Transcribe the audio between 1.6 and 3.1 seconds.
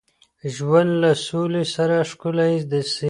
سره ښکلی سي